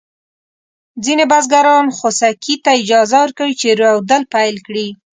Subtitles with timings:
[1.03, 4.87] ځینې بزګران خوسکي ته اجازه ورکوي چې رودل پيل کړي.